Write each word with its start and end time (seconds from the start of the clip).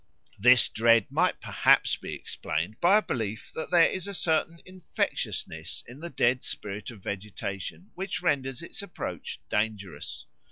This 0.39 0.67
dread 0.67 1.05
might 1.11 1.39
perhaps 1.39 1.95
be 1.95 2.13
explained 2.15 2.81
by 2.81 2.97
a 2.97 3.01
belief 3.03 3.51
that 3.53 3.69
there 3.69 3.85
is 3.85 4.07
a 4.07 4.15
certain 4.15 4.59
infectiousness 4.65 5.83
in 5.85 5.99
the 5.99 6.09
dead 6.09 6.41
spirit 6.41 6.89
of 6.89 7.03
vegetation 7.03 7.91
which 7.93 8.23
renders 8.23 8.63
its 8.63 8.81
approach 8.81 9.39
dangerous. 9.47 10.25